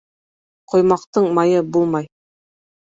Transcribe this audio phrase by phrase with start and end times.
[0.73, 2.13] Ҡоймаҡтың майы булмай.